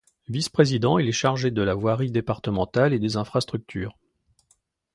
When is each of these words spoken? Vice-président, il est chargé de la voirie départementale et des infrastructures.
Vice-président, 0.29 0.97
il 0.97 1.07
est 1.07 1.11
chargé 1.11 1.51
de 1.51 1.61
la 1.61 1.75
voirie 1.75 2.09
départementale 2.09 2.91
et 2.91 2.97
des 2.97 3.17
infrastructures. 3.17 3.95